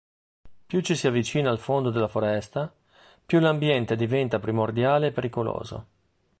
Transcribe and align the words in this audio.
Più 0.65 0.81
ci 0.81 0.95
si 0.95 1.05
avvicina 1.05 1.51
al 1.51 1.59
fondo 1.59 1.91
della 1.91 2.07
foresta, 2.07 2.73
più 3.23 3.37
l'ambiente 3.39 3.95
diventa 3.95 4.39
primordiale 4.39 5.05
e 5.05 5.11
pericoloso. 5.11 5.85